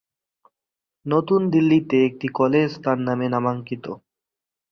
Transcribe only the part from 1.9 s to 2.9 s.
একটি কলেজ